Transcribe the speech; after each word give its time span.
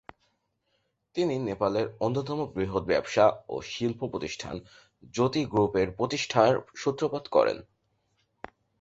তিনি 1.15 1.35
নেপালের 1.39 1.87
অন্যতম 1.99 2.39
বৃহৎ 2.55 2.83
ব্যবসা 2.83 3.25
ও 3.49 3.55
শিল্প 3.61 3.99
প্রতিষ্ঠান 4.07 4.55
জ্যোতি 5.13 5.41
গ্রুপের 5.45 5.87
প্রতিষ্ঠার 5.91 6.53
সূত্রপাত 6.75 7.23
করেন। 7.27 7.57